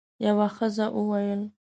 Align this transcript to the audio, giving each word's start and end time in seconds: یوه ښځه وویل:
یوه 0.25 0.47
ښځه 0.55 0.85
وویل: 0.95 1.41